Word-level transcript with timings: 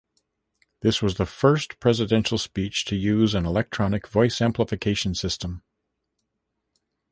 This 0.79 1.03
was 1.03 1.17
the 1.17 1.27
first 1.27 1.79
presidential 1.79 2.39
speech 2.39 2.85
to 2.85 2.95
use 2.95 3.35
an 3.35 3.45
electronic 3.45 4.07
voice 4.07 4.41
amplification 4.41 5.13
system. 5.13 5.61